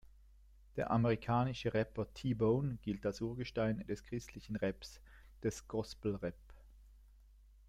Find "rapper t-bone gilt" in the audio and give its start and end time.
1.75-3.05